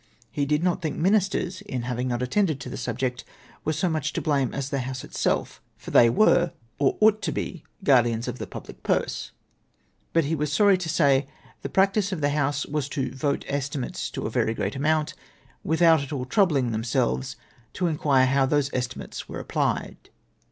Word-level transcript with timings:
He 0.31 0.47
did 0.47 0.63
not 0.63 0.81
think 0.81 0.97
ministers, 0.97 1.61
in 1.61 1.81
not 1.81 1.87
having 1.89 2.11
attended 2.11 2.59
to 2.61 2.69
the 2.71 2.75
subject, 2.77 3.23
were 3.63 3.71
so 3.71 3.87
much 3.87 4.13
to 4.13 4.19
blame 4.23 4.51
as 4.51 4.71
the 4.71 4.79
House 4.79 5.03
itself, 5.03 5.61
for 5.77 5.91
they 5.91 6.09
were, 6.09 6.53
or 6.79 6.97
ought 6.99 7.21
to 7.21 7.31
be, 7.31 7.63
the 7.77 7.85
guardians 7.85 8.27
of 8.27 8.39
the 8.39 8.47
public 8.47 8.81
purse; 8.81 9.29
but 10.11 10.23
he 10.23 10.33
was 10.33 10.51
sorry 10.51 10.75
to 10.75 10.89
say, 10.89 11.27
the 11.61 11.69
practice 11.69 12.11
of 12.11 12.19
the 12.19 12.29
House 12.31 12.65
was 12.65 12.89
to 12.89 13.15
rote 13.21 13.45
estimates 13.47 14.09
to 14.09 14.25
a 14.25 14.31
very 14.31 14.55
great 14.55 14.75
amount, 14.75 15.13
witJiout 15.63 16.01
at 16.01 16.11
all 16.11 16.25
troublinfj 16.25 16.71
themselves 16.71 17.35
to 17.73 17.85
inquire 17.85 18.25
Jioiu 18.25 18.49
those 18.49 18.73
estimates 18.73 19.23
ivere 19.29 19.39
applied. 19.39 20.09